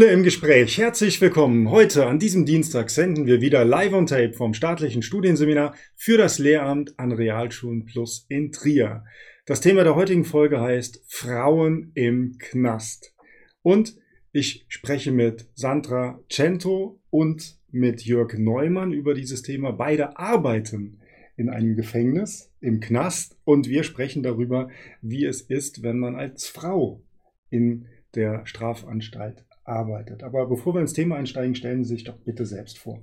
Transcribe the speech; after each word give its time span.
Schule 0.00 0.12
im 0.12 0.22
Gespräch. 0.22 0.78
Herzlich 0.78 1.20
willkommen. 1.20 1.70
Heute 1.70 2.06
an 2.06 2.18
diesem 2.18 2.46
Dienstag 2.46 2.88
senden 2.88 3.26
wir 3.26 3.42
wieder 3.42 3.66
live 3.66 3.92
on 3.92 4.06
tape 4.06 4.32
vom 4.32 4.54
staatlichen 4.54 5.02
Studienseminar 5.02 5.74
für 5.94 6.16
das 6.16 6.38
Lehramt 6.38 6.98
an 6.98 7.12
Realschulen 7.12 7.84
Plus 7.84 8.24
in 8.30 8.50
Trier. 8.50 9.04
Das 9.44 9.60
Thema 9.60 9.84
der 9.84 9.96
heutigen 9.96 10.24
Folge 10.24 10.58
heißt 10.58 11.04
Frauen 11.06 11.92
im 11.94 12.38
Knast. 12.38 13.14
Und 13.60 13.94
ich 14.32 14.64
spreche 14.68 15.12
mit 15.12 15.50
Sandra 15.54 16.18
Cento 16.30 16.98
und 17.10 17.58
mit 17.70 18.02
Jörg 18.02 18.38
Neumann 18.38 18.94
über 18.94 19.12
dieses 19.12 19.42
Thema. 19.42 19.70
Beide 19.70 20.16
arbeiten 20.18 21.02
in 21.36 21.50
einem 21.50 21.76
Gefängnis, 21.76 22.50
im 22.62 22.80
Knast 22.80 23.36
und 23.44 23.68
wir 23.68 23.82
sprechen 23.82 24.22
darüber, 24.22 24.70
wie 25.02 25.26
es 25.26 25.42
ist, 25.42 25.82
wenn 25.82 25.98
man 25.98 26.16
als 26.16 26.46
Frau 26.46 27.02
in 27.50 27.84
der 28.14 28.46
Strafanstalt 28.46 29.44
arbeitet. 29.64 30.22
Aber 30.22 30.46
bevor 30.46 30.74
wir 30.74 30.80
ins 30.80 30.92
Thema 30.92 31.16
einsteigen, 31.16 31.54
stellen 31.54 31.84
Sie 31.84 31.94
sich 31.94 32.04
doch 32.04 32.16
bitte 32.16 32.46
selbst 32.46 32.78
vor. 32.78 33.02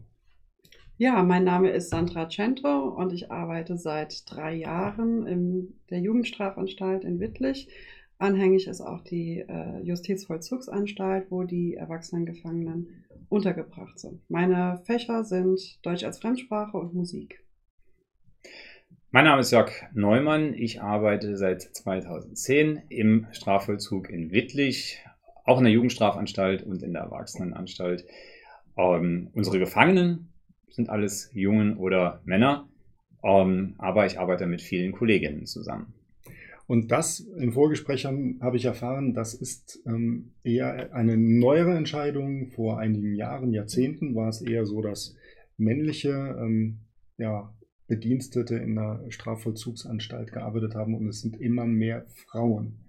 Ja, 1.00 1.22
mein 1.22 1.44
Name 1.44 1.70
ist 1.70 1.90
Sandra 1.92 2.28
Cento 2.28 2.88
und 2.90 3.14
ich 3.14 3.32
arbeite 3.32 3.78
seit 3.78 4.24
drei 4.32 4.56
Jahren 4.56 5.28
in 5.28 5.76
der 5.92 6.00
Jugendstrafanstalt 6.00 7.04
in 7.04 7.20
Wittlich. 7.20 7.70
Anhängig 8.18 8.68
ist 8.68 8.82
auch 8.82 9.02
die 9.02 9.46
äh, 9.48 9.80
Justizvollzugsanstalt, 9.84 11.30
wo 11.30 11.44
die 11.44 11.76
Erwachsenengefangenen 11.76 13.06
untergebracht 13.30 14.00
sind. 14.00 14.28
Meine 14.28 14.82
Fächer 14.86 15.24
sind 15.24 15.86
Deutsch 15.86 16.04
als 16.04 16.18
Fremdsprache 16.18 16.78
und 16.78 16.96
Musik. 16.96 17.44
Mein 19.12 19.26
Name 19.26 19.42
ist 19.42 19.52
Jörg 19.52 19.72
Neumann. 19.94 20.54
Ich 20.54 20.82
arbeite 20.82 21.38
seit 21.38 21.62
2010 21.62 22.82
im 22.90 23.28
Strafvollzug 23.32 24.10
in 24.10 24.32
Wittlich, 24.32 25.04
auch 25.48 25.58
in 25.58 25.64
der 25.64 25.74
Jugendstrafanstalt 25.74 26.64
und 26.64 26.84
in 26.84 26.94
der 26.94 27.04
Erwachsenenanstalt. 27.04 28.06
Ähm, 28.78 29.30
unsere 29.34 29.58
Gefangenen 29.58 30.30
sind 30.70 30.90
alles 30.90 31.32
Jungen 31.34 31.78
oder 31.78 32.22
Männer, 32.26 32.68
ähm, 33.24 33.76
aber 33.78 34.06
ich 34.06 34.20
arbeite 34.20 34.46
mit 34.46 34.62
vielen 34.62 34.92
Kolleginnen 34.92 35.46
zusammen. 35.46 35.94
Und 36.68 36.92
das 36.92 37.22
in 37.22 37.54
Vorgesprächen 37.54 38.40
habe 38.42 38.58
ich 38.58 38.66
erfahren, 38.66 39.14
das 39.14 39.34
ist 39.34 39.82
ähm, 39.88 40.34
eher 40.44 40.94
eine 40.94 41.16
neuere 41.16 41.76
Entscheidung. 41.76 42.48
Vor 42.48 42.78
einigen 42.78 43.16
Jahren, 43.16 43.54
Jahrzehnten 43.54 44.16
war 44.16 44.28
es 44.28 44.42
eher 44.42 44.66
so, 44.66 44.82
dass 44.82 45.16
männliche 45.56 46.10
ähm, 46.38 46.80
ja, 47.18 47.54
Bedienstete 47.88 48.58
in 48.58 48.76
der 48.76 49.06
Strafvollzugsanstalt 49.08 50.34
gearbeitet 50.34 50.76
haben 50.76 50.94
und 50.94 51.08
es 51.08 51.22
sind 51.22 51.40
immer 51.40 51.66
mehr 51.66 52.06
Frauen. 52.28 52.80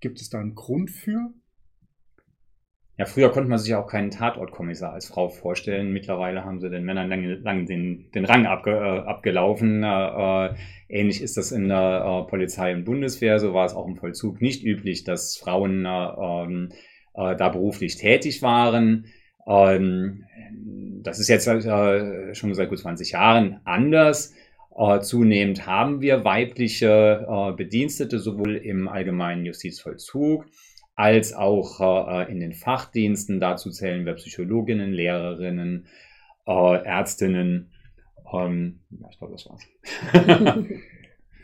Gibt 0.00 0.20
es 0.20 0.30
da 0.30 0.40
einen 0.40 0.56
Grund 0.56 0.90
für? 0.90 1.32
Ja, 2.98 3.04
früher 3.06 3.30
konnte 3.30 3.48
man 3.48 3.60
sich 3.60 3.76
auch 3.76 3.86
keinen 3.86 4.10
Tatortkommissar 4.10 4.92
als 4.92 5.06
Frau 5.06 5.28
vorstellen. 5.28 5.92
Mittlerweile 5.92 6.44
haben 6.44 6.60
sie 6.60 6.68
den 6.68 6.84
Männern 6.84 7.08
lang, 7.08 7.22
lang 7.44 7.64
den, 7.64 8.10
den 8.10 8.24
Rang 8.24 8.46
abge, 8.46 8.72
äh, 8.72 9.08
abgelaufen. 9.08 9.84
Äh, 9.84 10.54
ähnlich 10.88 11.22
ist 11.22 11.36
das 11.36 11.52
in 11.52 11.68
der 11.68 12.24
äh, 12.26 12.28
Polizei 12.28 12.74
und 12.74 12.84
Bundeswehr. 12.84 13.38
So 13.38 13.54
war 13.54 13.66
es 13.66 13.74
auch 13.74 13.86
im 13.86 13.94
Vollzug 13.94 14.40
nicht 14.40 14.64
üblich, 14.64 15.04
dass 15.04 15.36
Frauen 15.36 15.86
äh, 15.86 15.88
ähm, 15.88 16.70
äh, 17.14 17.36
da 17.36 17.50
beruflich 17.50 17.98
tätig 17.98 18.42
waren. 18.42 19.06
Ähm, 19.46 20.24
das 21.04 21.20
ist 21.20 21.28
jetzt 21.28 21.46
äh, 21.46 22.34
schon 22.34 22.52
seit 22.52 22.68
gut 22.68 22.80
20 22.80 23.12
Jahren 23.12 23.60
anders. 23.62 24.34
Äh, 24.76 24.98
zunehmend 25.02 25.68
haben 25.68 26.00
wir 26.00 26.24
weibliche 26.24 27.26
äh, 27.28 27.52
Bedienstete, 27.52 28.18
sowohl 28.18 28.56
im 28.56 28.88
allgemeinen 28.88 29.46
Justizvollzug 29.46 30.46
als 30.98 31.32
auch 31.32 31.80
äh, 31.80 32.30
in 32.30 32.40
den 32.40 32.52
Fachdiensten. 32.52 33.38
Dazu 33.38 33.70
zählen 33.70 34.04
wir 34.04 34.14
Psychologinnen, 34.14 34.92
Lehrerinnen, 34.92 35.86
äh, 36.44 36.84
Ärztinnen. 36.84 37.70
Ähm, 38.34 38.80
ja, 38.90 39.08
ich 39.08 39.18
glaube, 39.18 39.34
das 39.34 39.46
war's. 39.46 39.64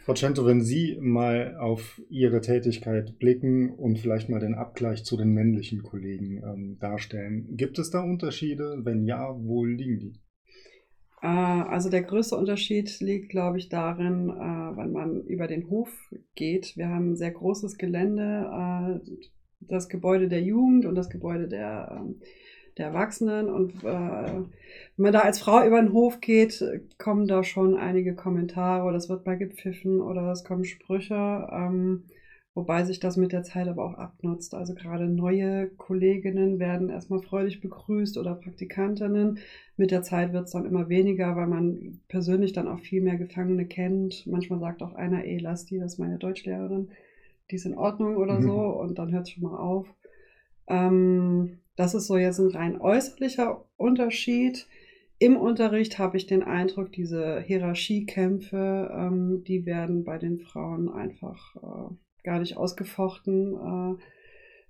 Frau 0.05 0.15
Cento, 0.15 0.45
wenn 0.45 0.61
Sie 0.61 0.99
mal 1.01 1.57
auf 1.57 2.03
Ihre 2.11 2.41
Tätigkeit 2.41 3.17
blicken 3.21 3.71
und 3.71 4.01
vielleicht 4.01 4.29
mal 4.29 4.41
den 4.41 4.55
Abgleich 4.55 5.05
zu 5.05 5.17
den 5.17 5.29
männlichen 5.29 5.85
Kollegen 5.85 6.43
ähm, 6.43 6.79
darstellen, 6.81 7.57
gibt 7.57 7.79
es 7.79 7.91
da 7.91 8.01
Unterschiede? 8.01 8.81
Wenn 8.83 9.05
ja, 9.05 9.37
wo 9.39 9.65
liegen 9.65 10.01
die? 10.01 10.15
Äh, 11.23 11.29
also 11.29 11.91
der 11.91 12.03
größte 12.03 12.35
Unterschied 12.35 12.99
liegt, 12.99 13.29
glaube 13.29 13.59
ich, 13.59 13.69
darin, 13.69 14.27
wenn 14.27 14.91
man 14.91 15.21
über 15.23 15.47
den 15.47 15.71
Hof 15.71 15.97
geht. 16.35 16.77
Wir 16.77 16.89
haben 16.89 17.13
ein 17.13 17.17
sehr 17.17 17.31
großes 17.31 17.79
Gelände, 17.79 19.01
das 19.69 19.89
Gebäude 19.89 20.29
der 20.29 20.43
Jugend 20.43 20.87
und 20.87 20.95
das 20.95 21.11
Gebäude 21.11 21.49
der, 21.49 21.97
ähm, 22.01 22.17
der 22.79 22.87
Erwachsenen. 22.87 23.49
Und 23.49 23.85
äh, 23.85 23.85
wenn 23.85 24.51
man 24.97 25.13
da 25.13 25.21
als 25.21 25.39
Frau 25.39 25.65
über 25.65 25.81
den 25.81 25.93
Hof 25.93 26.21
geht, 26.21 26.65
kommen 26.99 27.27
da 27.27 27.45
schon 27.45 27.77
einige 27.77 28.15
Kommentare 28.15 28.85
oder 28.87 28.97
es 28.97 29.09
wird 29.09 29.27
mal 29.27 29.39
gepfiffen 29.39 30.01
oder 30.01 30.31
es 30.33 30.45
kommen 30.45 30.65
Sprüche. 30.65 31.49
Ähm, 31.53 32.05
wobei 32.55 32.85
sich 32.85 33.01
das 33.01 33.17
mit 33.17 33.33
der 33.33 33.43
Zeit 33.43 33.69
aber 33.69 33.85
auch 33.85 33.95
abnutzt. 33.95 34.55
Also 34.55 34.75
gerade 34.75 35.09
neue 35.09 35.69
Kolleginnen 35.71 36.59
werden 36.59 36.89
erstmal 36.89 37.21
freudig 37.21 37.61
begrüßt 37.61 38.17
oder 38.17 38.35
Praktikantinnen. 38.35 39.39
Mit 39.77 39.91
der 39.91 40.03
Zeit 40.03 40.33
wird 40.33 40.47
es 40.47 40.53
dann 40.53 40.67
immer 40.67 40.89
weniger, 40.89 41.35
weil 41.37 41.49
man 41.49 42.01
persönlich 42.09 42.53
dann 42.53 42.69
auch 42.69 42.79
viel 42.81 43.03
mehr 43.03 43.17
Gefangene 43.17 43.67
kennt. 43.67 44.27
Manchmal 44.27 44.61
sagt 44.61 44.83
auch 44.83 44.95
einer, 44.95 45.25
ey, 45.25 45.39
lass 45.39 45.67
die, 45.67 45.79
das 45.79 45.95
ist 45.95 45.99
meine 45.99 46.19
Deutschlehrerin 46.19 46.91
die 47.51 47.57
ist 47.57 47.67
in 47.67 47.77
Ordnung 47.77 48.17
oder 48.17 48.39
mhm. 48.39 48.43
so 48.43 48.59
und 48.59 48.99
dann 48.99 49.13
hört 49.13 49.27
es 49.27 49.31
schon 49.31 49.45
mal 49.45 49.59
auf. 49.59 49.87
Ähm, 50.67 51.59
das 51.77 51.95
ist 51.95 52.07
so 52.07 52.17
jetzt 52.17 52.39
ein 52.39 52.51
rein 52.51 52.81
äußerlicher 52.81 53.65
Unterschied. 53.77 54.67
Im 55.19 55.37
Unterricht 55.37 55.99
habe 55.99 56.17
ich 56.17 56.27
den 56.27 56.43
Eindruck, 56.43 56.93
diese 56.93 57.41
Hierarchiekämpfe, 57.41 58.91
ähm, 58.93 59.45
die 59.45 59.65
werden 59.67 60.05
bei 60.05 60.19
den 60.19 60.41
Frauen 60.41 60.89
einfach 60.89 61.57
äh, 61.57 61.95
gar 62.25 62.41
nicht 62.41 62.57
ausgefochten. 62.57 63.55
Äh, 63.55 64.03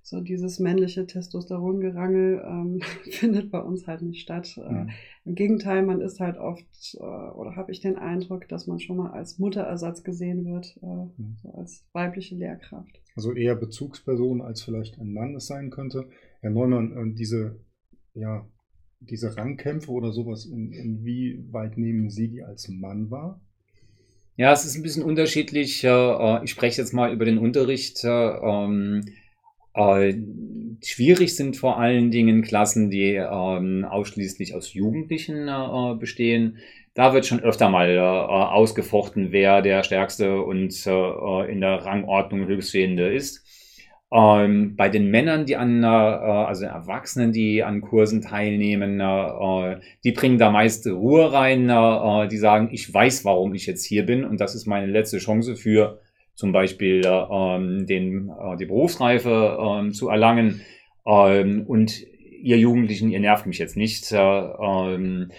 so 0.05 0.21
dieses 0.21 0.59
männliche 0.59 1.07
Testosterongerangel 1.07 2.43
ähm, 2.45 2.79
findet 3.09 3.49
bei 3.49 3.59
uns 3.59 3.87
halt 3.87 4.03
nicht 4.03 4.21
statt. 4.21 4.55
Äh, 4.55 4.71
mhm. 4.71 4.89
Im 5.25 5.33
Gegenteil, 5.33 5.83
man 5.83 5.99
ist 5.99 6.19
halt 6.19 6.37
oft, 6.37 6.95
äh, 6.99 7.03
oder 7.03 7.55
habe 7.55 7.71
ich 7.71 7.79
den 7.79 7.97
Eindruck, 7.97 8.47
dass 8.47 8.67
man 8.67 8.79
schon 8.79 8.97
mal 8.97 9.09
als 9.09 9.39
Mutterersatz 9.39 10.03
gesehen 10.03 10.45
wird, 10.45 10.77
äh, 10.83 10.85
mhm. 10.85 11.37
so 11.41 11.49
als 11.53 11.83
weibliche 11.91 12.35
Lehrkraft. 12.35 13.01
Also 13.15 13.33
eher 13.33 13.55
Bezugsperson, 13.55 14.41
als 14.41 14.61
vielleicht 14.61 14.99
ein 14.99 15.11
Mann 15.11 15.33
es 15.33 15.47
sein 15.47 15.71
könnte. 15.71 16.07
Herr 16.41 16.51
Neumann, 16.51 16.91
äh, 16.91 17.15
diese, 17.15 17.59
ja, 18.13 18.47
diese 18.99 19.35
Rangkämpfe 19.35 19.91
oder 19.91 20.11
sowas, 20.11 20.45
in, 20.45 20.71
inwieweit 20.71 21.79
nehmen 21.79 22.11
Sie 22.11 22.27
die 22.27 22.43
als 22.43 22.69
Mann 22.69 23.09
wahr? 23.09 23.41
Ja, 24.37 24.53
es 24.53 24.65
ist 24.65 24.75
ein 24.75 24.83
bisschen 24.83 25.03
unterschiedlich. 25.03 25.83
Äh, 25.83 26.43
ich 26.43 26.51
spreche 26.51 26.79
jetzt 26.79 26.93
mal 26.93 27.11
über 27.11 27.25
den 27.25 27.39
Unterricht. 27.39 28.01
Ähm, 28.03 29.01
äh, 29.75 30.13
schwierig 30.83 31.35
sind 31.35 31.57
vor 31.57 31.77
allen 31.79 32.11
Dingen 32.11 32.41
Klassen, 32.41 32.89
die 32.89 33.15
ähm, 33.15 33.85
ausschließlich 33.89 34.55
aus 34.55 34.73
Jugendlichen 34.73 35.47
äh, 35.47 35.95
bestehen. 35.99 36.57
Da 36.93 37.13
wird 37.13 37.25
schon 37.25 37.41
öfter 37.41 37.69
mal 37.69 37.89
äh, 37.89 37.99
ausgefochten, 37.99 39.31
wer 39.31 39.61
der 39.61 39.83
Stärkste 39.83 40.41
und 40.41 40.73
äh, 40.87 41.51
in 41.51 41.59
der 41.59 41.85
Rangordnung 41.85 42.47
Höchststehende 42.47 43.13
ist. 43.13 43.43
Ähm, 44.13 44.77
bei 44.77 44.87
den 44.87 45.09
Männern, 45.09 45.45
die 45.45 45.57
an, 45.57 45.83
äh, 45.83 45.87
also 45.87 46.63
Erwachsenen, 46.63 47.33
die 47.33 47.63
an 47.63 47.81
Kursen 47.81 48.21
teilnehmen, 48.21 49.01
äh, 49.01 49.79
die 50.05 50.13
bringen 50.13 50.37
da 50.37 50.51
meist 50.51 50.87
Ruhe 50.87 51.33
rein. 51.33 51.69
Äh, 51.69 52.29
die 52.29 52.37
sagen, 52.37 52.69
ich 52.71 52.93
weiß, 52.93 53.25
warum 53.25 53.53
ich 53.55 53.65
jetzt 53.65 53.83
hier 53.83 54.05
bin 54.05 54.23
und 54.23 54.39
das 54.39 54.55
ist 54.55 54.67
meine 54.67 54.87
letzte 54.87 55.17
Chance 55.17 55.57
für 55.57 55.99
zum 56.35 56.51
Beispiel 56.51 57.01
ähm, 57.05 57.85
den, 57.87 58.29
äh, 58.29 58.57
die 58.57 58.65
Berufsreife 58.65 59.57
ähm, 59.59 59.91
zu 59.93 60.09
erlangen. 60.09 60.61
Ähm, 61.05 61.63
und 61.65 62.01
ihr 62.41 62.57
Jugendlichen, 62.57 63.09
ihr 63.09 63.19
nervt 63.19 63.45
mich 63.45 63.57
jetzt 63.57 63.77
nicht. 63.77 64.11
Äh, 64.11 64.17
ähm, 64.17 65.31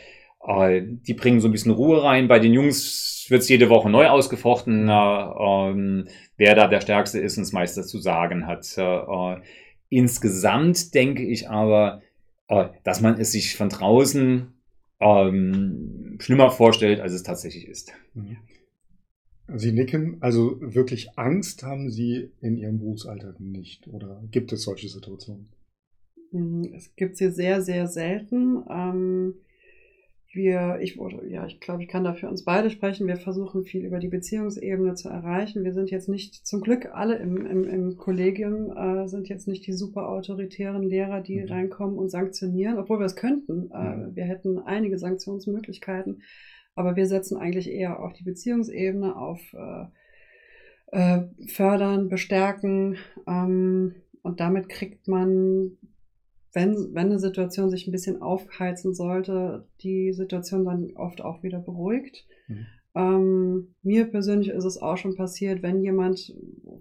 äh, 0.47 0.83
die 0.83 1.15
bringen 1.15 1.41
so 1.41 1.49
ein 1.49 1.53
bisschen 1.53 1.73
Ruhe 1.73 2.03
rein. 2.03 2.29
Bei 2.29 2.39
den 2.39 2.53
Jungs 2.53 3.27
wird 3.29 3.43
es 3.43 3.49
jede 3.49 3.69
Woche 3.69 3.91
neu 3.91 4.09
ausgefochten, 4.09 4.89
äh, 4.89 4.93
ähm, 4.93 6.09
wer 6.37 6.55
da 6.55 6.69
der 6.69 6.81
Stärkste 6.81 7.21
ist 7.21 7.37
und 7.37 7.45
das 7.45 7.53
meiste 7.53 7.83
zu 7.83 7.99
sagen 7.99 8.47
hat. 8.47 8.67
Äh, 8.77 8.83
äh, 8.83 9.41
insgesamt 9.89 10.95
denke 10.95 11.25
ich 11.25 11.49
aber, 11.49 12.03
äh, 12.49 12.67
dass 12.85 13.01
man 13.01 13.19
es 13.19 13.33
sich 13.33 13.57
von 13.57 13.69
draußen 13.69 14.53
ähm, 15.01 16.17
schlimmer 16.21 16.51
vorstellt, 16.51 17.01
als 17.01 17.13
es 17.13 17.23
tatsächlich 17.23 17.67
ist. 17.69 17.93
Mhm. 18.15 18.39
Sie 19.49 19.73
nicken, 19.73 20.17
also 20.21 20.59
wirklich 20.61 21.17
Angst 21.17 21.63
haben 21.63 21.91
Sie 21.91 22.31
in 22.41 22.57
Ihrem 22.57 22.79
Berufsalltag 22.79 23.39
nicht 23.39 23.87
oder 23.89 24.23
gibt 24.31 24.53
es 24.53 24.63
solche 24.63 24.89
Situationen? 24.89 25.49
Mhm, 26.33 26.73
es 26.75 26.95
gibt 26.97 27.17
sie 27.17 27.31
sehr, 27.31 27.63
sehr 27.63 27.87
selten. 27.87 28.65
Ähm, 28.69 29.35
wir, 30.33 30.79
ich 30.83 30.99
ja, 31.29 31.47
ich 31.47 31.61
glaube, 31.61 31.83
ich 31.83 31.89
kann 31.89 32.05
da 32.05 32.13
für 32.13 32.29
uns 32.29 32.45
beide 32.45 32.71
sprechen. 32.71 33.07
Wir 33.07 33.17
versuchen 33.17 33.65
viel 33.65 33.85
über 33.85 33.99
die 33.99 34.09
Beziehungsebene 34.09 34.95
zu 34.95 35.09
erreichen. 35.09 35.65
Wir 35.65 35.73
sind 35.73 35.91
jetzt 35.91 36.09
nicht, 36.09 36.47
zum 36.47 36.61
Glück 36.61 36.91
alle 36.93 37.17
im, 37.17 37.47
im, 37.47 37.65
im 37.65 37.97
Kollegium, 37.97 38.71
äh, 38.77 39.09
sind 39.09 39.29
jetzt 39.29 39.49
nicht 39.49 39.67
die 39.67 39.73
super 39.73 40.09
autoritären 40.09 40.83
Lehrer, 40.83 41.23
die 41.23 41.41
mhm. 41.41 41.49
reinkommen 41.49 41.97
und 41.97 42.11
sanktionieren, 42.11 42.79
obwohl 42.79 42.99
wir 42.99 43.07
es 43.07 43.17
könnten. 43.17 43.71
Äh, 43.73 43.97
mhm. 43.97 44.17
wir 44.17 44.25
hätten 44.25 44.59
einige 44.59 44.99
Sanktionsmöglichkeiten, 44.99 46.23
aber 46.77 46.95
wir 46.95 47.07
setzen 47.07 47.37
eigentlich 47.37 47.69
eher 47.69 47.99
auf 47.99 48.13
die 48.13 48.23
Beziehungsebene, 48.23 49.17
auf 49.17 49.41
äh, 49.53 49.87
äh 50.93 51.25
fördern, 51.49 52.09
bestärken. 52.09 52.97
Ähm, 53.27 53.97
und 54.23 54.39
damit 54.39 54.69
kriegt 54.69 55.09
man 55.09 55.77
wenn, 56.57 56.95
wenn 56.95 57.09
eine 57.09 57.19
Situation 57.19 57.69
sich 57.69 57.87
ein 57.87 57.93
bisschen 57.93 58.23
aufheizen 58.23 58.95
sollte, 58.95 59.69
die 59.83 60.15
Situation 60.15 60.65
dann 60.65 60.91
oft 60.97 61.21
auch 61.21 61.43
wieder 61.43 61.59
beruhigt. 61.59 62.27
Mhm. 62.49 62.67
Ähm, 62.95 63.75
mir 63.83 64.07
persönlich 64.07 64.49
ist 64.49 64.65
es 64.65 64.81
auch 64.81 64.97
schon 64.97 65.17
passiert, 65.17 65.63
wenn 65.63 65.83
jemand 65.83 66.35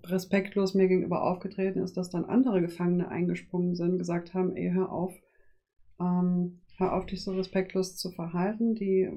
respektlos 0.06 0.75
mir 0.75 0.88
gegenüber 0.88 1.24
aufgetreten 1.24 1.80
ist, 1.80 1.97
dass 1.97 2.09
dann 2.09 2.24
andere 2.24 2.62
Gefangene 2.62 3.09
eingesprungen 3.09 3.75
sind, 3.75 3.97
gesagt 3.97 4.33
haben, 4.33 4.56
ey, 4.56 4.71
hör 4.71 4.94
auf, 4.94 5.13
ähm, 6.00 6.62
hör 6.77 6.94
auf, 6.94 7.06
dich 7.06 7.24
so 7.24 7.31
respektlos 7.31 7.95
zu 7.95 8.12
verhalten, 8.12 8.75
die, 8.75 9.10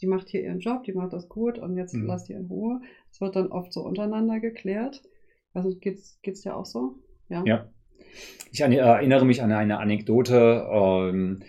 die 0.00 0.06
macht 0.06 0.28
hier 0.28 0.42
ihren 0.42 0.60
Job, 0.60 0.84
die 0.84 0.92
macht 0.92 1.12
das 1.12 1.28
gut 1.28 1.58
und 1.58 1.76
jetzt 1.76 1.94
mhm. 1.94 2.06
lass 2.06 2.24
die 2.24 2.32
in 2.32 2.46
Ruhe. 2.46 2.80
Es 3.10 3.20
wird 3.20 3.36
dann 3.36 3.48
oft 3.48 3.72
so 3.72 3.82
untereinander 3.82 4.40
geklärt. 4.40 5.02
Also 5.54 5.74
geht's, 5.76 6.18
geht's 6.22 6.42
dir 6.42 6.56
auch 6.56 6.66
so? 6.66 6.96
Ja. 7.28 7.42
ja. 7.44 7.70
Ich 8.50 8.60
erinnere 8.60 9.24
mich 9.24 9.42
an 9.42 9.52
eine 9.52 9.78
Anekdote. 9.78 10.66
Ähm, 10.70 11.42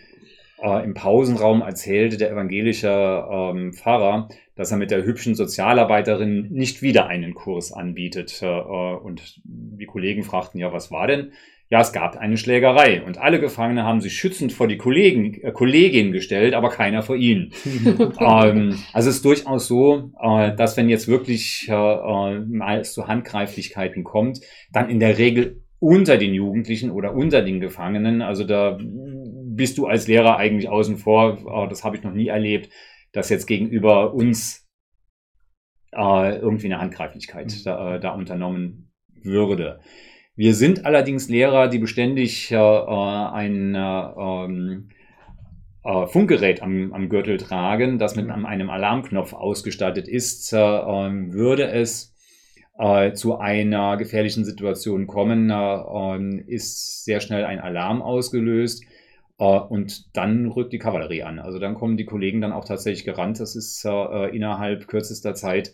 äh, 0.62 0.84
Im 0.84 0.94
Pausenraum 0.94 1.62
erzählte 1.62 2.18
der 2.18 2.32
evangelische 2.32 2.88
ähm, 2.88 3.74
Pfarrer, 3.74 4.30
dass 4.56 4.72
er 4.72 4.78
mit 4.78 4.92
der 4.92 5.04
hübschen 5.04 5.34
Sozialarbeiterin 5.34 6.50
nicht 6.52 6.84
wieder 6.84 7.08
einen 7.08 7.34
Kurs 7.34 7.72
anbietet. 7.74 8.42
Äh, 8.44 8.46
und 8.46 9.42
die 9.44 9.86
Kollegen 9.86 10.24
fragten, 10.24 10.60
ja, 10.60 10.72
was 10.72 10.92
war 10.92 11.08
denn? 11.08 11.32
Ja, 11.72 11.80
es 11.80 11.94
gab 11.94 12.18
eine 12.18 12.36
Schlägerei 12.36 13.02
und 13.02 13.18
alle 13.18 13.40
Gefangene 13.40 13.86
haben 13.86 14.02
sich 14.02 14.14
schützend 14.14 14.52
vor 14.52 14.68
die 14.68 14.76
Kollegen, 14.76 15.36
äh, 15.42 15.54
Kollegin 15.54 16.12
gestellt, 16.12 16.54
aber 16.54 16.70
keiner 16.70 17.02
vor 17.02 17.16
ihnen. 17.16 17.54
ähm, 18.20 18.78
also 18.92 19.10
es 19.10 19.16
ist 19.16 19.26
durchaus 19.26 19.68
so, 19.68 20.12
äh, 20.22 20.54
dass 20.54 20.76
wenn 20.76 20.90
jetzt 20.90 21.08
wirklich 21.08 21.70
äh, 21.70 21.74
äh 21.74 22.40
mal 22.42 22.82
es 22.82 22.92
zu 22.92 23.08
Handgreiflichkeiten 23.08 24.04
kommt, 24.04 24.42
dann 24.74 24.90
in 24.90 25.00
der 25.00 25.18
Regel 25.18 25.64
unter 25.80 26.18
den 26.18 26.34
Jugendlichen 26.34 26.92
oder 26.92 27.16
unter 27.16 27.42
den 27.42 27.62
Gefangenen. 27.62 28.22
Also 28.22 28.44
da 28.44 28.78
bist 28.78 29.78
du 29.78 29.88
als 29.88 30.08
Lehrer 30.10 30.36
eigentlich 30.36 30.68
außen 30.68 30.98
vor. 30.98 31.68
Das 31.70 31.86
habe 31.86 31.96
ich 31.96 32.04
noch 32.04 32.14
nie 32.14 32.28
erlebt, 32.28 32.70
dass 33.14 33.30
jetzt 33.30 33.48
gegenüber 33.48 34.14
uns 34.14 34.68
äh, 35.94 36.36
irgendwie 36.38 36.68
eine 36.68 36.80
Handgreiflichkeit 36.80 37.48
mhm. 37.48 37.64
da, 37.64 37.96
äh, 37.96 38.00
da, 38.02 38.12
unternommen 38.12 38.92
würde. 39.24 39.80
Wir 40.36 40.56
sind 40.56 40.86
allerdings 40.86 41.28
Lehrer, 41.28 41.68
die 41.68 41.80
beständig 41.80 42.52
äh, 42.52 42.56
ein 42.56 43.76
ähm, 43.76 44.90
äh, 45.84 46.08
Funkgerät 46.08 46.62
am, 46.62 46.94
am, 46.94 47.10
Gürtel 47.10 47.38
tragen, 47.38 48.00
das 48.00 48.16
mit 48.16 48.30
einem 48.30 48.70
Alarmknopf 48.70 49.34
ausgestattet 49.34 50.08
ist. 50.08 50.54
Äh, 50.54 50.58
ähm, 50.58 51.34
würde 51.34 51.70
es 51.72 52.16
äh, 52.80 53.12
zu 53.14 53.40
einer 53.40 53.98
gefährlichen 53.98 54.46
Situation 54.46 55.06
kommen, 55.06 55.50
äh, 55.50 56.44
ist 56.48 57.04
sehr 57.04 57.20
schnell 57.20 57.46
ein 57.46 57.60
Alarm 57.60 58.02
ausgelöst. 58.02 58.86
Äh, 59.38 59.44
und 59.44 60.16
dann 60.16 60.48
rückt 60.48 60.72
die 60.72 60.80
Kavallerie 60.80 61.24
an. 61.24 61.40
Also 61.40 61.60
dann 61.60 61.76
kommen 61.76 61.98
die 61.98 62.06
Kollegen 62.06 62.40
dann 62.40 62.54
auch 62.54 62.66
tatsächlich 62.66 63.04
gerannt. 63.04 63.40
Das 63.42 63.56
ist 63.58 63.84
äh, 63.86 64.36
innerhalb 64.36 64.88
kürzester 64.88 65.36
Zeit 65.36 65.74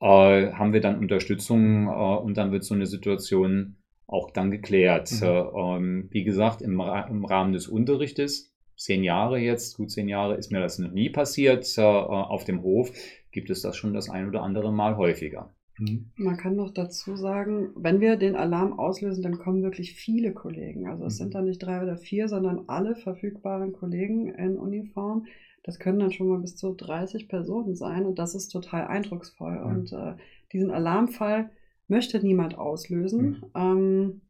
äh, 0.00 0.52
haben 0.52 0.72
wir 0.72 0.80
dann 0.80 0.98
Unterstützung 0.98 1.86
äh, 1.86 1.90
und 1.90 2.36
dann 2.36 2.52
wird 2.52 2.64
so 2.64 2.74
eine 2.74 2.86
Situation 2.86 3.76
auch 4.06 4.30
dann 4.30 4.50
geklärt. 4.50 5.10
Mhm. 5.20 5.26
Ähm, 5.56 6.08
wie 6.10 6.24
gesagt, 6.24 6.62
im, 6.62 6.74
im, 6.74 7.24
Rahmen 7.24 7.52
des 7.52 7.68
Unterrichtes, 7.68 8.52
zehn 8.76 9.02
Jahre 9.02 9.38
jetzt, 9.38 9.76
gut 9.76 9.90
zehn 9.90 10.08
Jahre, 10.08 10.36
ist 10.36 10.52
mir 10.52 10.60
das 10.60 10.78
noch 10.78 10.92
nie 10.92 11.10
passiert. 11.10 11.66
auf 11.78 12.44
dem 12.44 12.62
Hof 12.62 12.92
gibt 13.32 13.50
es 13.50 13.62
das 13.62 13.76
schon 13.76 13.94
das 13.94 14.08
ein 14.08 14.28
oder 14.28 14.42
andere 14.42 14.72
Mal 14.72 14.96
häufiger. 14.96 15.54
Mhm. 15.78 16.10
Man 16.16 16.36
kann 16.36 16.56
noch 16.56 16.70
dazu 16.70 17.16
sagen, 17.16 17.70
wenn 17.76 18.00
wir 18.00 18.16
den 18.16 18.36
Alarm 18.36 18.78
auslösen, 18.78 19.22
dann 19.22 19.38
kommen 19.38 19.62
wirklich 19.62 19.94
viele 19.94 20.32
Kollegen. 20.32 20.86
Also 20.86 21.04
es 21.04 21.14
mhm. 21.14 21.24
sind 21.24 21.34
dann 21.34 21.44
nicht 21.44 21.58
drei 21.58 21.82
oder 21.82 21.96
vier, 21.96 22.28
sondern 22.28 22.68
alle 22.68 22.94
verfügbaren 22.94 23.72
Kollegen 23.72 24.28
in 24.34 24.56
Uniform. 24.56 25.26
Das 25.62 25.78
können 25.78 25.98
dann 25.98 26.12
schon 26.12 26.28
mal 26.28 26.38
bis 26.38 26.56
zu 26.56 26.74
30 26.74 27.28
Personen 27.28 27.74
sein 27.74 28.06
und 28.06 28.18
das 28.18 28.34
ist 28.34 28.48
total 28.48 28.86
eindrucksvoll. 28.86 29.58
Mhm. 29.58 29.66
Und 29.66 29.92
äh, 29.92 30.14
diesen 30.52 30.70
Alarmfall 30.70 31.50
möchte 31.88 32.20
niemand 32.20 32.58
auslösen. 32.58 33.28
Mhm. 33.28 33.50
Ähm, 33.54 34.20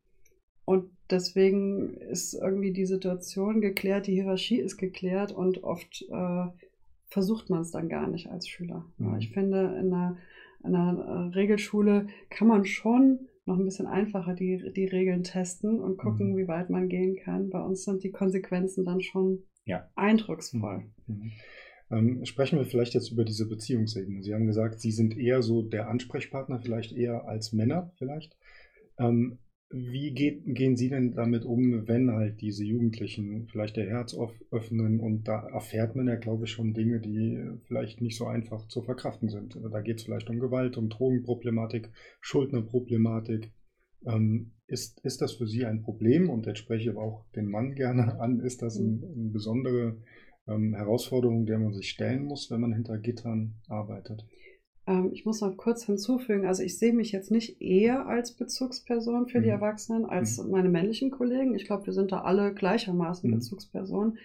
und 0.65 0.91
deswegen 1.11 1.95
ist 1.95 2.35
irgendwie 2.35 2.73
die 2.73 2.87
Situation 2.87 3.61
geklärt, 3.61 4.07
die 4.07 4.15
Hierarchie 4.15 4.59
ist 4.59 4.77
geklärt 4.77 5.33
und 5.33 5.63
oft 5.63 6.05
äh, 6.11 6.47
versucht 7.07 7.51
man 7.51 7.61
es 7.61 7.71
dann 7.71 7.89
gar 7.89 8.09
nicht 8.09 8.31
als 8.31 8.49
Schüler. 8.49 8.85
Mhm. 8.99 9.17
Ich 9.19 9.31
finde, 9.31 9.77
in 9.81 9.93
einer 9.93 10.17
in 10.65 10.75
einer 10.75 10.99
äh, 10.99 11.35
Regelschule 11.35 12.09
kann 12.29 12.49
man 12.49 12.65
schon 12.65 13.29
noch 13.45 13.57
ein 13.57 13.65
bisschen 13.65 13.87
einfacher 13.87 14.35
die, 14.35 14.73
die 14.73 14.87
Regeln 14.87 15.23
testen 15.23 15.81
und 15.81 15.99
gucken, 15.99 16.33
mhm. 16.33 16.37
wie 16.37 16.49
weit 16.49 16.69
man 16.69 16.89
gehen 16.89 17.17
kann. 17.17 17.51
Bei 17.51 17.61
uns 17.61 17.85
sind 17.85 18.03
die 18.03 18.11
Konsequenzen 18.11 18.85
dann 18.85 19.01
schon 19.01 19.45
ja. 19.65 19.89
eindrucksvoll. 19.95 20.85
Mhm. 21.07 21.15
mhm. 21.15 21.33
Ähm, 21.91 22.25
sprechen 22.25 22.59
wir 22.59 22.67
vielleicht 22.67 22.95
jetzt 22.95 23.13
über 23.13 23.25
diese 23.25 23.49
Beziehungsebene. 23.49 24.23
Sie 24.23 24.35
haben 24.35 24.47
gesagt, 24.47 24.81
Sie 24.81 24.91
sind 24.91 25.17
eher 25.17 25.43
so 25.43 25.63
der 25.63 25.89
Ansprechpartner, 25.89 26.61
vielleicht 26.61 26.93
eher 26.93 27.27
als 27.29 27.53
Männer 27.53 27.93
vielleicht. 27.97 28.37
Ähm, 28.99 29.39
wie 29.71 30.13
geht, 30.13 30.43
gehen 30.45 30.77
Sie 30.77 30.89
denn 30.89 31.15
damit 31.15 31.45
um, 31.45 31.89
wenn 31.89 32.11
halt 32.13 32.41
diese 32.41 32.65
Jugendlichen 32.65 33.49
vielleicht 33.49 33.77
ihr 33.77 33.87
Herz 33.87 34.17
öffnen 34.53 35.01
und 35.01 35.27
da 35.27 35.49
erfährt 35.49 35.97
man 35.97 36.07
ja, 36.07 36.15
glaube 36.15 36.45
ich, 36.45 36.51
schon 36.51 36.73
Dinge, 36.73 37.01
die 37.01 37.43
vielleicht 37.67 38.01
nicht 38.01 38.17
so 38.17 38.27
einfach 38.27 38.69
zu 38.69 38.83
verkraften 38.83 39.29
sind. 39.29 39.59
Da 39.73 39.81
geht 39.81 39.99
es 39.99 40.05
vielleicht 40.05 40.31
um 40.31 40.39
Gewalt, 40.39 40.77
um 40.77 40.89
Drogenproblematik, 40.89 41.91
Schuldnerproblematik. 42.21 43.53
Ähm, 44.07 44.53
ist, 44.69 45.05
ist 45.05 45.21
das 45.21 45.33
für 45.35 45.49
Sie 45.49 45.65
ein 45.65 45.83
Problem? 45.83 46.31
Und 46.31 46.47
jetzt 46.47 46.59
spreche 46.59 46.85
ich 46.85 46.91
aber 46.91 47.03
auch 47.03 47.25
den 47.35 47.49
Mann 47.49 47.75
gerne 47.75 48.21
an. 48.21 48.41
Ist 48.41 48.63
das 48.63 48.79
ein, 48.79 49.03
eine 49.03 49.31
besondere 49.31 49.97
ähm, 50.49 50.75
Herausforderung, 50.75 51.47
der 51.47 51.59
man 51.59 51.73
sich 51.73 51.91
stellen 51.91 52.25
muss, 52.25 52.51
wenn 52.51 52.61
man 52.61 52.73
hinter 52.73 52.99
Gittern 52.99 53.55
arbeitet? 53.69 54.25
Ähm, 54.87 55.11
ich 55.13 55.25
muss 55.25 55.41
noch 55.41 55.57
kurz 55.57 55.85
hinzufügen, 55.85 56.47
also 56.47 56.63
ich 56.63 56.79
sehe 56.79 56.93
mich 56.93 57.13
jetzt 57.13 57.31
nicht 57.31 57.61
eher 57.61 58.07
als 58.07 58.33
Bezugsperson 58.33 59.27
für 59.27 59.39
mhm. 59.39 59.43
die 59.43 59.49
Erwachsenen 59.49 60.05
als 60.05 60.39
mhm. 60.39 60.51
meine 60.51 60.69
männlichen 60.69 61.11
Kollegen. 61.11 61.55
Ich 61.55 61.67
glaube, 61.67 61.87
wir 61.87 61.93
sind 61.93 62.13
da 62.13 62.23
alle 62.23 62.55
gleichermaßen 62.55 63.29
mhm. 63.29 63.35
Bezugspersonen. 63.35 64.19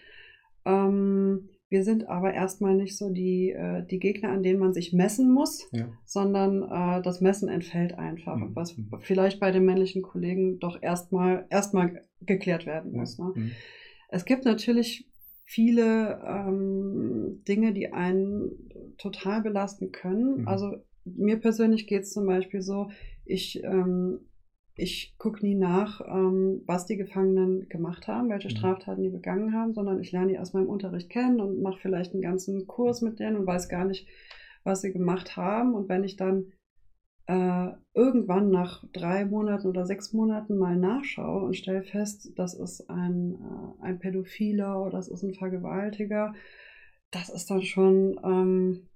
Ähm, 0.66 1.50
wir 1.70 1.86
sind 1.86 2.10
aber 2.10 2.34
erstmal 2.34 2.76
nicht 2.76 2.98
so 2.98 3.10
die, 3.10 3.52
äh, 3.52 3.84
die 3.86 3.98
Gegner, 3.98 4.30
an 4.30 4.44
denen 4.44 4.60
man 4.60 4.74
sich 4.74 4.92
messen 4.92 5.32
muss, 5.32 5.70
ja. 5.72 5.88
sondern 6.06 6.64
äh, 6.64 7.02
das 7.02 7.22
Messen 7.22 7.48
entfällt 7.48 7.98
einfach, 7.98 8.36
mhm. 8.36 8.56
was 8.56 8.78
mhm. 8.78 8.92
vielleicht 9.00 9.40
bei 9.40 9.52
den 9.52 9.66
männlichen 9.66 10.02
Kollegen 10.02 10.60
doch 10.60 10.82
erstmal 10.82 11.46
erstmal 11.50 12.04
geklärt 12.20 12.66
werden 12.66 12.92
muss. 12.92 13.18
Ne? 13.18 13.32
Mhm. 13.34 13.52
Es 14.10 14.26
gibt 14.26 14.44
natürlich 14.44 15.10
viele 15.52 16.22
ähm, 16.26 17.44
Dinge, 17.46 17.74
die 17.74 17.92
einen 17.92 18.96
total 18.98 19.42
belasten 19.42 19.92
können. 19.92 20.42
Mhm. 20.42 20.48
Also 20.48 20.78
mir 21.04 21.42
persönlich 21.42 21.88
geht 21.88 22.04
es 22.04 22.14
zum 22.14 22.26
Beispiel 22.26 22.62
so, 22.62 22.90
ich, 23.26 23.62
ähm, 23.66 24.20
ich 24.76 25.14
gucke 25.18 25.46
nie 25.46 25.56
nach, 25.56 26.00
ähm, 26.08 26.62
was 26.68 26.86
die 26.86 26.96
Gefangenen 26.96 27.68
gemacht 27.68 28.08
haben, 28.08 28.30
welche 28.30 28.48
mhm. 28.48 28.56
Straftaten 28.56 29.04
die 29.04 29.10
begangen 29.10 29.54
haben, 29.54 29.74
sondern 29.74 30.00
ich 30.00 30.14
lerne 30.14 30.32
die 30.32 30.40
aus 30.40 30.54
meinem 30.54 30.70
Unterricht 30.70 31.10
kennen 31.10 31.42
und 31.42 31.62
mache 31.62 31.82
vielleicht 31.82 32.14
einen 32.14 32.22
ganzen 32.22 32.66
Kurs 32.66 33.02
mit 33.02 33.20
denen 33.20 33.36
und 33.36 33.46
weiß 33.46 33.68
gar 33.68 33.84
nicht, 33.84 34.08
was 34.64 34.80
sie 34.80 34.94
gemacht 34.94 35.36
haben. 35.36 35.76
Und 35.76 35.90
wenn 35.90 36.06
ich 36.06 36.16
dann 36.16 36.46
äh, 37.32 37.72
irgendwann 37.94 38.50
nach 38.50 38.84
drei 38.92 39.24
Monaten 39.24 39.68
oder 39.68 39.86
sechs 39.86 40.12
Monaten 40.12 40.58
mal 40.58 40.76
nachschaue 40.76 41.46
und 41.46 41.56
stelle 41.56 41.82
fest, 41.82 42.34
das 42.36 42.54
ist 42.54 42.90
ein, 42.90 43.36
äh, 43.36 43.84
ein 43.86 44.00
Pädophiler 44.00 44.82
oder 44.82 44.98
das 44.98 45.08
ist 45.08 45.24
ein 45.24 45.34
Vergewaltiger, 45.34 46.34
das 47.10 47.30
ist 47.30 47.50
dann 47.50 47.62
schon, 47.62 48.20
ähm, 48.26 48.90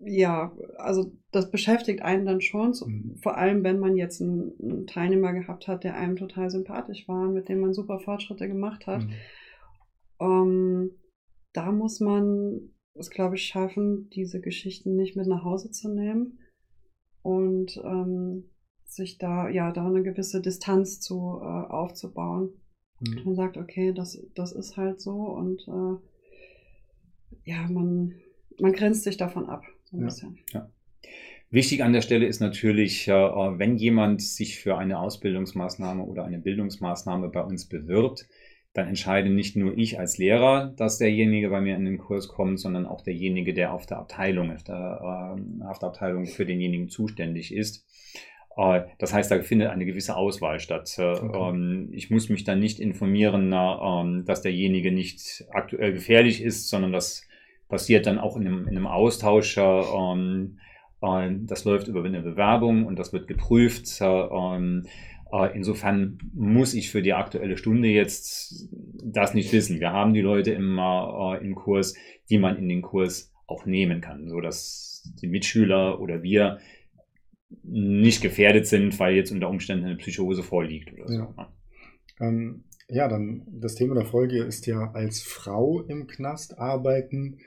ja, 0.00 0.54
also 0.76 1.12
das 1.30 1.50
beschäftigt 1.50 2.02
einen 2.02 2.26
dann 2.26 2.42
schon, 2.42 2.74
so, 2.74 2.86
mhm. 2.86 3.16
vor 3.22 3.38
allem 3.38 3.64
wenn 3.64 3.78
man 3.78 3.96
jetzt 3.96 4.20
einen, 4.20 4.52
einen, 4.60 4.86
Teilnehmer 4.86 5.32
gehabt 5.32 5.66
hat, 5.66 5.82
der 5.82 5.96
einem 5.96 6.16
total 6.16 6.50
sympathisch 6.50 7.08
war, 7.08 7.30
mit 7.30 7.48
dem 7.48 7.60
man 7.60 7.72
super 7.72 8.00
Fortschritte 8.00 8.48
gemacht 8.48 8.86
hat. 8.86 9.02
Mhm. 9.02 9.12
Ähm, 10.20 10.90
da 11.54 11.72
muss 11.72 12.00
man 12.00 12.74
es, 12.92 13.08
glaube 13.08 13.36
ich, 13.36 13.44
schaffen, 13.44 14.10
diese 14.10 14.42
Geschichten 14.42 14.94
nicht 14.94 15.16
mit 15.16 15.26
nach 15.26 15.42
Hause 15.42 15.70
zu 15.70 15.88
nehmen 15.88 16.38
und 17.24 17.80
ähm, 17.82 18.44
sich 18.84 19.16
da, 19.16 19.48
ja, 19.48 19.72
da 19.72 19.86
eine 19.86 20.02
gewisse 20.02 20.42
Distanz 20.42 21.00
zu 21.00 21.40
äh, 21.40 21.44
aufzubauen. 21.46 22.50
Mhm. 23.00 23.22
Man 23.24 23.34
sagt, 23.34 23.56
okay, 23.56 23.92
das, 23.92 24.22
das 24.34 24.52
ist 24.52 24.76
halt 24.76 25.00
so 25.00 25.12
und 25.12 25.66
äh, 25.66 27.50
ja, 27.50 27.66
man, 27.68 28.14
man 28.60 28.72
grenzt 28.72 29.04
sich 29.04 29.16
davon 29.16 29.46
ab. 29.46 29.64
So 29.84 29.96
Ja. 29.96 30.04
bisschen. 30.04 30.38
Wichtig 31.50 31.82
an 31.82 31.92
der 31.92 32.02
Stelle 32.02 32.26
ist 32.26 32.40
natürlich, 32.40 33.08
äh, 33.08 33.12
wenn 33.12 33.76
jemand 33.76 34.20
sich 34.20 34.58
für 34.58 34.76
eine 34.76 34.98
Ausbildungsmaßnahme 34.98 36.02
oder 36.04 36.24
eine 36.24 36.38
Bildungsmaßnahme 36.38 37.30
bei 37.30 37.42
uns 37.42 37.66
bewirbt, 37.66 38.26
dann 38.74 38.88
entscheide 38.88 39.30
nicht 39.30 39.54
nur 39.56 39.78
ich 39.78 39.98
als 40.00 40.18
Lehrer, 40.18 40.72
dass 40.76 40.98
derjenige 40.98 41.48
bei 41.48 41.60
mir 41.60 41.76
in 41.76 41.84
den 41.84 41.98
Kurs 41.98 42.28
kommt, 42.28 42.58
sondern 42.60 42.86
auch 42.86 43.02
derjenige, 43.02 43.54
der 43.54 43.72
auf 43.72 43.86
der 43.86 43.98
Abteilung, 43.98 44.52
auf 44.52 44.64
der, 44.64 45.36
äh, 45.38 45.64
auf 45.64 45.78
der 45.78 45.88
Abteilung 45.88 46.26
für 46.26 46.44
denjenigen 46.44 46.88
zuständig 46.88 47.54
ist. 47.54 47.86
Äh, 48.56 48.82
Das 48.98 49.14
heißt, 49.14 49.30
da 49.30 49.40
findet 49.42 49.70
eine 49.70 49.86
gewisse 49.86 50.16
Auswahl 50.16 50.58
statt. 50.58 50.92
Äh, 50.98 51.02
Okay. 51.02 51.50
ähm, 51.50 51.88
Ich 51.92 52.10
muss 52.10 52.28
mich 52.28 52.42
dann 52.44 52.58
nicht 52.58 52.80
informieren, 52.80 53.48
na, 53.48 54.00
ähm, 54.02 54.24
dass 54.26 54.42
derjenige 54.42 54.90
nicht 54.90 55.44
aktuell 55.52 55.92
gefährlich 55.92 56.42
ist, 56.42 56.68
sondern 56.68 56.92
das 56.92 57.22
passiert 57.68 58.06
dann 58.06 58.18
auch 58.18 58.36
in 58.36 58.46
einem, 58.46 58.62
in 58.68 58.76
einem 58.76 58.86
Austausch. 58.88 59.56
äh, 59.56 59.60
ähm, 59.62 60.58
äh, 61.00 61.30
Das 61.42 61.64
läuft 61.64 61.86
über 61.86 62.02
eine 62.04 62.22
Bewerbung 62.22 62.86
und 62.86 62.98
das 62.98 63.12
wird 63.12 63.28
geprüft. 63.28 64.00
Äh, 65.34 65.54
Insofern 65.54 66.18
muss 66.32 66.74
ich 66.74 66.90
für 66.90 67.02
die 67.02 67.12
aktuelle 67.12 67.56
Stunde 67.56 67.88
jetzt 67.88 68.68
das 69.02 69.34
nicht 69.34 69.52
wissen. 69.52 69.80
Wir 69.80 69.92
haben 69.92 70.14
die 70.14 70.20
Leute 70.20 70.52
im, 70.52 70.78
äh, 70.78 71.38
im 71.38 71.54
Kurs, 71.54 71.94
die 72.30 72.38
man 72.38 72.56
in 72.56 72.68
den 72.68 72.82
Kurs 72.82 73.32
auch 73.46 73.66
nehmen 73.66 74.00
kann, 74.00 74.28
sodass 74.28 75.12
die 75.20 75.26
Mitschüler 75.26 76.00
oder 76.00 76.22
wir 76.22 76.58
nicht 77.62 78.22
gefährdet 78.22 78.66
sind, 78.66 78.98
weil 78.98 79.14
jetzt 79.14 79.32
unter 79.32 79.48
Umständen 79.48 79.84
eine 79.84 79.96
Psychose 79.96 80.42
vorliegt 80.42 80.92
oder 80.92 81.08
so. 81.08 81.14
Ja. 81.14 81.52
Ähm, 82.20 82.64
ja, 82.88 83.08
dann 83.08 83.42
das 83.46 83.74
Thema 83.74 83.94
der 83.94 84.06
Folge 84.06 84.42
ist 84.42 84.66
ja 84.66 84.92
als 84.92 85.22
Frau 85.22 85.82
im 85.82 86.06
Knast 86.06 86.58
arbeiten. 86.58 87.38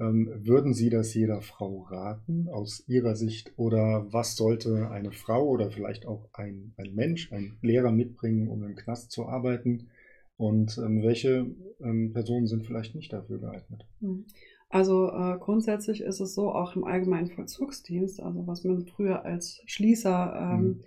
Ähm, 0.00 0.30
würden 0.44 0.74
Sie 0.74 0.90
das 0.90 1.14
jeder 1.14 1.40
Frau 1.40 1.82
raten 1.90 2.48
aus 2.48 2.84
Ihrer 2.88 3.14
Sicht? 3.16 3.52
Oder 3.56 4.12
was 4.12 4.36
sollte 4.36 4.90
eine 4.90 5.12
Frau 5.12 5.46
oder 5.48 5.70
vielleicht 5.70 6.06
auch 6.06 6.28
ein, 6.32 6.74
ein 6.76 6.94
Mensch, 6.94 7.32
ein 7.32 7.58
Lehrer 7.62 7.92
mitbringen, 7.92 8.48
um 8.48 8.64
im 8.64 8.76
Knast 8.76 9.10
zu 9.12 9.26
arbeiten? 9.26 9.90
Und 10.36 10.78
ähm, 10.78 11.02
welche 11.02 11.46
ähm, 11.80 12.12
Personen 12.12 12.46
sind 12.46 12.66
vielleicht 12.66 12.94
nicht 12.94 13.12
dafür 13.12 13.38
geeignet? 13.38 13.86
Mhm. 14.00 14.26
Also 14.68 15.08
äh, 15.10 15.36
grundsätzlich 15.38 16.00
ist 16.00 16.20
es 16.20 16.34
so, 16.34 16.50
auch 16.50 16.74
im 16.74 16.84
allgemeinen 16.84 17.28
Vollzugsdienst, 17.28 18.20
also 18.20 18.46
was 18.46 18.64
man 18.64 18.84
früher 18.86 19.24
als 19.24 19.62
Schließer 19.66 20.34
ähm, 20.58 20.80
Mhm. 20.80 20.84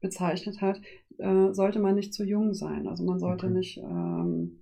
bezeichnet 0.00 0.60
hat, 0.60 0.80
äh, 1.18 1.52
sollte 1.52 1.78
man 1.78 1.94
nicht 1.94 2.12
zu 2.14 2.24
jung 2.24 2.54
sein. 2.54 2.88
Also 2.88 3.04
man 3.04 3.18
sollte 3.20 3.46
Okay. 3.46 3.54
nicht 3.54 3.78
ähm, 3.78 4.58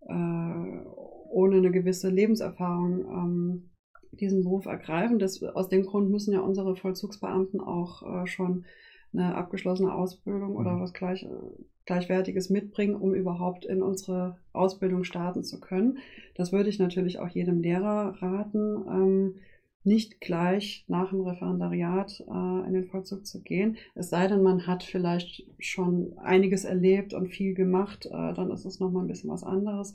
äh, 0.00 0.82
ohne 1.30 1.56
eine 1.56 1.70
gewisse 1.70 2.08
Lebenserfahrung 2.08 3.00
ähm, 3.00 3.70
diesen 4.12 4.42
Beruf 4.42 4.66
ergreifen. 4.66 5.18
Das, 5.18 5.42
aus 5.42 5.68
dem 5.68 5.84
Grund 5.84 6.10
müssen 6.10 6.32
ja 6.32 6.40
unsere 6.40 6.76
Vollzugsbeamten 6.76 7.60
auch 7.60 8.02
äh, 8.02 8.26
schon 8.26 8.64
eine 9.12 9.34
abgeschlossene 9.34 9.94
Ausbildung 9.94 10.56
oder 10.56 10.72
Mhm. 10.72 10.80
was 10.80 10.92
gleich, 10.92 11.22
äh, 11.24 11.28
Gleichwertiges 11.86 12.50
mitbringen, 12.50 12.96
um 12.96 13.14
überhaupt 13.14 13.64
in 13.64 13.82
unsere 13.82 14.36
Ausbildung 14.52 15.04
starten 15.04 15.42
zu 15.42 15.60
können. 15.60 15.98
Das 16.34 16.52
würde 16.52 16.68
ich 16.68 16.78
natürlich 16.78 17.18
auch 17.18 17.28
jedem 17.28 17.62
Lehrer 17.62 18.14
raten, 18.20 18.84
ähm, 18.88 19.34
nicht 19.84 20.20
gleich 20.20 20.84
nach 20.88 21.10
dem 21.10 21.22
Referendariat 21.22 22.20
äh, 22.28 22.66
in 22.66 22.74
den 22.74 22.84
Vollzug 22.84 23.24
zu 23.24 23.40
gehen. 23.42 23.78
Es 23.94 24.10
sei 24.10 24.26
denn, 24.26 24.42
man 24.42 24.66
hat 24.66 24.82
vielleicht 24.82 25.46
schon 25.58 26.18
einiges 26.18 26.64
erlebt 26.64 27.14
und 27.14 27.28
viel 27.28 27.54
gemacht, 27.54 28.04
äh, 28.06 28.34
dann 28.34 28.50
ist 28.50 28.66
es 28.66 28.80
nochmal 28.80 29.04
ein 29.04 29.08
bisschen 29.08 29.30
was 29.30 29.44
anderes. 29.44 29.94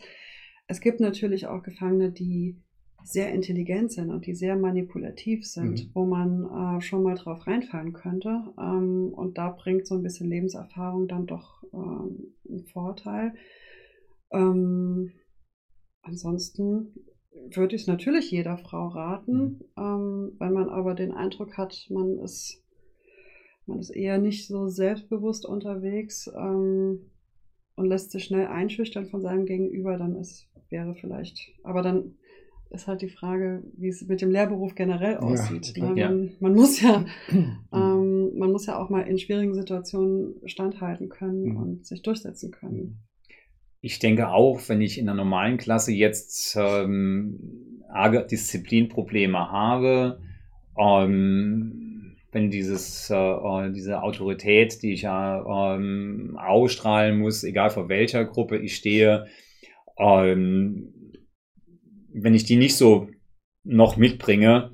Es 0.67 0.79
gibt 0.79 0.99
natürlich 0.99 1.47
auch 1.47 1.61
Gefangene, 1.63 2.11
die 2.11 2.57
sehr 3.03 3.33
intelligent 3.33 3.91
sind 3.91 4.09
und 4.11 4.25
die 4.25 4.33
sehr 4.33 4.55
manipulativ 4.55 5.45
sind, 5.45 5.87
Mhm. 5.87 5.89
wo 5.93 6.05
man 6.05 6.77
äh, 6.77 6.81
schon 6.81 7.03
mal 7.03 7.15
drauf 7.15 7.45
reinfallen 7.47 7.91
könnte. 7.91 8.43
Ähm, 8.57 9.09
und 9.13 9.37
da 9.37 9.49
bringt 9.49 9.85
so 9.87 9.95
ein 9.95 10.03
bisschen 10.03 10.29
Lebenserfahrung 10.29 11.07
dann 11.09 11.25
doch 11.25 11.63
ähm, 11.73 12.33
einen 12.47 12.65
Vorteil. 12.65 13.33
Ähm, 14.31 15.11
ansonsten 16.01 16.93
würde 17.53 17.75
ich 17.75 17.81
es 17.81 17.87
natürlich 17.87 18.31
jeder 18.31 18.57
Frau 18.57 18.87
raten, 18.87 19.59
ähm, 19.77 20.35
wenn 20.39 20.53
man 20.53 20.69
aber 20.69 20.93
den 20.95 21.11
Eindruck 21.11 21.57
hat, 21.57 21.87
man 21.89 22.19
ist, 22.19 22.63
man 23.65 23.79
ist 23.79 23.89
eher 23.89 24.17
nicht 24.17 24.47
so 24.47 24.69
selbstbewusst 24.69 25.45
unterwegs 25.45 26.31
ähm, 26.35 27.09
und 27.75 27.85
lässt 27.85 28.11
sich 28.11 28.23
schnell 28.23 28.47
einschüchtern 28.47 29.07
von 29.07 29.21
seinem 29.21 29.45
Gegenüber, 29.45 29.97
dann 29.97 30.15
ist, 30.15 30.47
wäre 30.73 30.93
vielleicht, 30.95 31.37
aber 31.63 31.81
dann 31.81 32.15
ist 32.69 32.87
halt 32.87 33.01
die 33.03 33.09
Frage, 33.09 33.63
wie 33.77 33.87
es 33.89 34.01
mit 34.07 34.19
dem 34.21 34.31
Lehrberuf 34.31 34.73
generell 34.75 35.17
aussieht. 35.17 35.73
ne? 35.77 35.93
Ja. 35.95 36.09
man, 36.09 36.31
man 36.39 36.53
muss 36.55 36.81
ja 36.81 37.05
ähm, 37.71 38.31
man 38.35 38.51
muss 38.51 38.65
ja 38.65 38.77
auch 38.81 38.89
mal 38.89 39.01
in 39.01 39.17
schwierigen 39.19 39.53
Situationen 39.53 40.35
standhalten 40.45 41.07
können 41.07 41.43
Mhm. 41.51 41.57
und 41.57 41.85
sich 41.85 42.01
durchsetzen 42.01 42.49
können. 42.51 42.97
Ich 43.81 43.99
denke 43.99 44.29
auch, 44.29 44.59
wenn 44.69 44.81
ich 44.81 44.97
in 44.97 45.05
der 45.05 45.13
normalen 45.15 45.57
Klasse 45.57 45.91
jetzt 45.91 46.57
ähm, 46.59 47.39
arge 47.89 48.25
Disziplinprobleme 48.25 49.51
habe, 49.51 50.19
ähm, 50.77 52.15
wenn 52.31 52.49
dieses, 52.49 53.09
äh, 53.11 53.15
äh, 53.15 53.71
diese 53.71 54.01
Autorität, 54.01 54.81
die 54.81 54.93
ich 54.93 55.03
ja 55.03 55.75
ähm, 55.75 56.37
ausstrahlen 56.41 57.19
muss, 57.19 57.43
egal 57.43 57.69
vor 57.69 57.89
welcher 57.89 58.25
Gruppe 58.25 58.57
ich 58.57 58.75
stehe, 58.75 59.27
ähm, 59.97 60.93
wenn 62.13 62.33
ich 62.35 62.45
die 62.45 62.55
nicht 62.55 62.77
so 62.77 63.09
noch 63.63 63.97
mitbringe, 63.97 64.71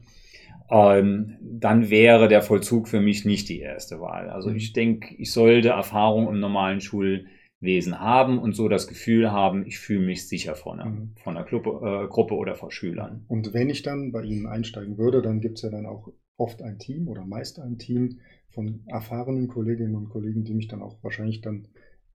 ähm, 0.72 1.38
dann 1.42 1.90
wäre 1.90 2.28
der 2.28 2.42
Vollzug 2.42 2.88
für 2.88 3.02
mich 3.02 3.26
nicht 3.26 3.50
die 3.50 3.60
erste 3.60 4.00
Wahl. 4.00 4.30
Also 4.30 4.50
Mhm. 4.50 4.56
ich 4.56 4.74
denke, 4.74 5.16
ich 5.16 5.32
sollte 5.32 5.70
Erfahrung 5.70 6.28
im 6.28 6.40
normalen 6.40 6.82
Schulwesen 6.82 8.00
haben 8.00 8.40
und 8.40 8.56
so 8.56 8.68
das 8.68 8.88
Gefühl 8.88 9.32
haben, 9.32 9.66
ich 9.66 9.80
fühle 9.80 10.06
mich 10.06 10.28
sicher 10.28 10.56
vor 10.56 10.74
einer, 10.74 10.86
Mhm. 10.86 11.12
vor 11.24 11.34
einer 11.34 11.44
Gruppe, 11.44 11.70
äh, 12.06 12.08
Gruppe 12.08 12.36
oder 12.36 12.56
vor 12.56 12.72
Schülern. 12.72 13.26
Und 13.28 13.54
wenn 13.54 13.70
ich 13.70 13.82
dann 13.82 14.12
bei 14.12 14.24
Ihnen 14.24 14.46
einsteigen 14.48 14.98
würde, 14.98 15.22
dann 15.22 15.42
gibt 15.42 15.58
es 15.58 15.64
ja 15.64 15.70
dann 15.70 15.86
auch 15.86 16.12
oft 16.38 16.62
ein 16.62 16.78
Team 16.80 17.08
oder 17.08 17.26
meist 17.26 17.60
ein 17.60 17.78
Team 17.78 18.20
von 18.50 18.82
erfahrenen 18.88 19.48
Kolleginnen 19.48 19.96
und 19.96 20.10
Kollegen, 20.10 20.44
die 20.44 20.54
mich 20.54 20.68
dann 20.68 20.82
auch 20.82 20.98
wahrscheinlich 21.04 21.42
dann 21.42 21.68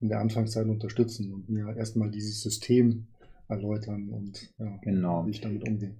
in 0.05 0.11
der 0.11 0.21
Anfangszeit 0.21 0.67
unterstützen 0.69 1.33
und 1.33 1.49
mir 1.49 1.75
erstmal 1.79 2.11
dieses 2.11 2.43
System 2.43 3.07
erläutern 3.49 4.11
und 4.11 4.39
ja, 4.59 4.79
Genau. 4.83 5.25
wie 5.27 5.31
ich 5.31 5.41
damit 5.41 5.67
umgehe. 5.67 5.97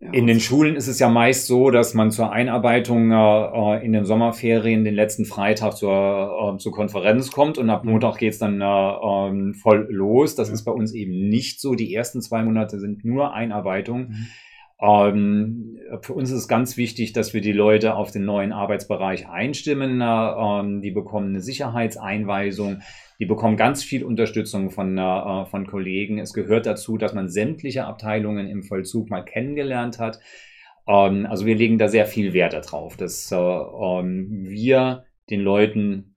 Ja, 0.00 0.12
In 0.12 0.26
den 0.26 0.40
Schulen 0.40 0.76
ist 0.76 0.86
es 0.88 0.98
ja 0.98 1.10
meist 1.10 1.46
so, 1.46 1.70
dass 1.70 1.92
man 1.92 2.10
zur 2.10 2.32
Einarbeitung 2.32 3.10
äh, 3.10 3.84
in 3.84 3.92
den 3.92 4.06
Sommerferien 4.06 4.82
den 4.84 4.94
letzten 4.94 5.26
Freitag 5.26 5.74
zur, 5.74 6.54
äh, 6.54 6.58
zur 6.58 6.72
Konferenz 6.72 7.30
kommt 7.30 7.58
und 7.58 7.68
ab 7.68 7.84
Montag 7.84 8.16
geht's 8.16 8.38
dann 8.38 8.62
äh, 8.62 8.64
ähm, 8.64 9.52
voll 9.54 9.86
los. 9.90 10.34
Das 10.34 10.48
Ja. 10.48 10.54
ist 10.54 10.64
bei 10.64 10.72
uns 10.72 10.94
eben 10.94 11.28
nicht 11.28 11.60
so. 11.60 11.74
Die 11.74 11.92
ersten 11.94 12.22
zwei 12.22 12.42
Monate 12.42 12.80
sind 12.80 13.04
nur 13.04 13.34
Einarbeitung. 13.34 14.08
Mhm. 14.08 14.26
Ähm, 14.80 15.78
für 16.02 16.12
uns 16.12 16.30
ist 16.30 16.46
ganz 16.46 16.76
wichtig, 16.76 17.12
dass 17.12 17.34
wir 17.34 17.40
die 17.40 17.52
Leute 17.52 17.94
auf 17.94 18.10
den 18.10 18.24
neuen 18.24 18.52
Arbeitsbereich 18.52 19.28
einstimmen. 19.28 20.00
Äh, 20.00 20.04
ähm, 20.04 20.82
die 20.82 20.90
bekommen 20.90 21.30
eine 21.30 21.40
Sicherheitseinweisung. 21.40 22.82
Die 23.18 23.26
bekommen 23.26 23.56
ganz 23.56 23.82
viel 23.82 24.04
Unterstützung 24.04 24.70
von, 24.70 24.96
äh, 24.96 25.44
von 25.46 25.66
Kollegen. 25.66 26.18
Es 26.18 26.32
gehört 26.32 26.66
dazu, 26.66 26.96
dass 26.96 27.14
man 27.14 27.28
sämtliche 27.28 27.86
Abteilungen 27.86 28.48
im 28.48 28.62
Vollzug 28.62 29.10
mal 29.10 29.24
kennengelernt 29.24 29.98
hat. 29.98 30.20
Ähm, 30.86 31.26
also 31.26 31.44
wir 31.44 31.56
legen 31.56 31.78
da 31.78 31.88
sehr 31.88 32.06
viel 32.06 32.32
Wert 32.32 32.52
darauf, 32.52 32.96
dass 32.96 33.32
äh, 33.32 33.36
ähm, 33.36 34.44
wir 34.48 35.04
den 35.28 35.40
Leuten 35.40 36.16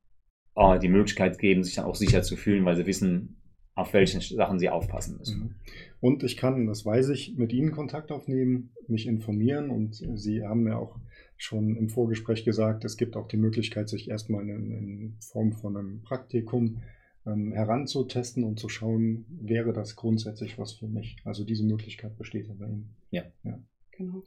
äh, 0.56 0.77
die 0.77 0.88
Möglichkeit 0.88 1.39
geben, 1.39 1.63
sich 1.63 1.75
dann 1.75 1.86
auch 1.86 1.96
sicher 1.96 2.22
zu 2.22 2.38
fühlen, 2.38 2.65
weil 2.65 2.75
sie 2.75 2.86
wissen, 2.86 3.40
auf 3.75 3.94
welche 3.94 4.20
Sachen 4.22 4.60
sie 4.60 4.70
aufpassen 4.70 5.18
müssen. 5.18 5.40
Mhm. 5.40 5.56
Und 6.01 6.24
ich 6.24 6.38
kann, 6.38 6.68
das 6.68 6.86
weiß 6.86 7.10
ich, 7.10 7.36
mit 7.38 7.54
Ihnen 7.54 7.72
Kontakt 7.72 8.12
aufnehmen, 8.12 8.72
mich 8.88 9.08
informieren 9.08 9.70
und 9.70 9.96
Sie 9.96 10.44
haben 10.44 10.63
mir 10.63 10.78
auch 10.78 10.98
schon 11.38 11.75
im 11.75 11.90
Vorgespräch 11.90 12.44
gesagt, 12.44 12.86
es 12.86 12.98
gibt 12.98 13.16
auch 13.16 13.28
die 13.28 13.38
Möglichkeit, 13.38 13.90
sich 13.90 14.10
erstmal 14.10 14.48
in, 14.48 14.72
in 14.72 15.18
Form 15.22 15.54
von 15.54 15.78
einem 15.78 16.01
Praktikum 16.01 16.82
ähm, 17.25 17.51
heranzutesten 17.51 18.44
und 18.44 18.60
zu 18.60 18.70
schauen, 18.70 19.25
wäre 19.30 19.74
das 19.74 19.96
grundsätzlich 19.96 20.58
was 20.58 20.74
für 20.74 20.88
mich. 20.88 21.18
Also 21.24 21.44
diese 21.44 21.66
Möglichkeit 21.66 22.18
besteht 22.18 22.48
ja 22.48 22.54
bei 22.54 22.68
Ihnen. 22.68 22.96
genau. 23.92 24.24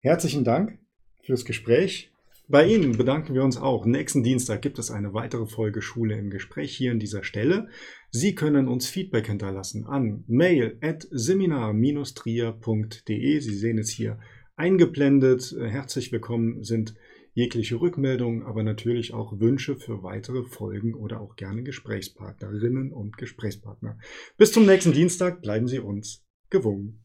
Herzlichen 0.00 0.44
Dank 0.44 0.78
fürs 1.22 1.44
Gespräch. 1.44 2.11
Bei 2.52 2.64
Ihnen 2.66 2.96
bedanken 2.98 3.32
wir 3.32 3.44
uns 3.44 3.56
auch. 3.56 3.86
Nächsten 3.86 4.22
Dienstag 4.22 4.60
gibt 4.60 4.78
es 4.78 4.90
eine 4.90 5.14
weitere 5.14 5.46
Folge 5.46 5.80
Schule 5.80 6.18
im 6.18 6.28
Gespräch 6.28 6.76
hier 6.76 6.92
an 6.92 6.98
dieser 6.98 7.24
Stelle. 7.24 7.68
Sie 8.10 8.34
können 8.34 8.68
uns 8.68 8.90
Feedback 8.90 9.26
hinterlassen 9.26 9.86
an 9.86 10.22
mail 10.26 10.76
at 10.82 11.08
seminar-trier.de. 11.10 13.40
Sie 13.40 13.54
sehen 13.54 13.78
es 13.78 13.88
hier 13.88 14.18
eingeblendet. 14.54 15.56
Herzlich 15.58 16.12
willkommen 16.12 16.62
sind 16.62 16.94
jegliche 17.32 17.80
Rückmeldungen, 17.80 18.42
aber 18.42 18.62
natürlich 18.62 19.14
auch 19.14 19.40
Wünsche 19.40 19.76
für 19.76 20.02
weitere 20.02 20.44
Folgen 20.44 20.94
oder 20.94 21.22
auch 21.22 21.36
gerne 21.36 21.62
Gesprächspartnerinnen 21.62 22.92
und 22.92 23.16
Gesprächspartner. 23.16 23.96
Bis 24.36 24.52
zum 24.52 24.66
nächsten 24.66 24.92
Dienstag 24.92 25.40
bleiben 25.40 25.68
Sie 25.68 25.78
uns 25.78 26.22
gewogen. 26.50 27.02